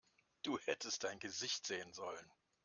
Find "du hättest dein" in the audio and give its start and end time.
0.41-1.19